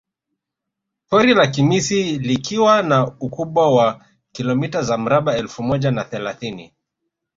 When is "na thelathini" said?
5.91-6.73